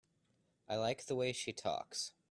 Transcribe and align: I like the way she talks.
I 0.67 0.77
like 0.77 1.05
the 1.05 1.15
way 1.15 1.31
she 1.31 1.53
talks. 1.53 2.13